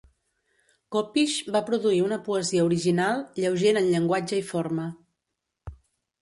[0.95, 4.89] Kopisch va produir una poesia original, lleugera en llenguatge i forma.